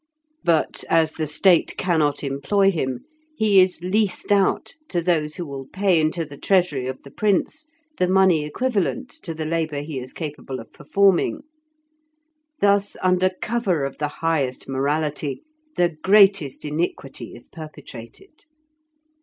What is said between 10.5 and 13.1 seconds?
of performing. Thus,